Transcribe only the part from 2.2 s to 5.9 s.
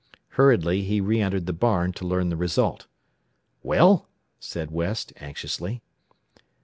the result. "Well?" said West anxiously.